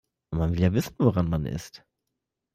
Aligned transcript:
Man 0.31 0.53
will 0.55 0.59
ja 0.61 0.73
wissen, 0.73 0.95
woran 0.97 1.29
man 1.29 1.45
ist. 1.45 1.85